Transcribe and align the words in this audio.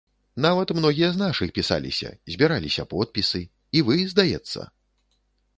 Нават 0.45 0.71
многія 0.79 1.09
з 1.17 1.19
нашых 1.23 1.53
пісаліся, 1.57 2.09
збіраліся 2.37 2.87
подпісы, 2.95 3.45
і 3.79 3.85
вы, 3.91 4.01
здаецца? 4.15 4.61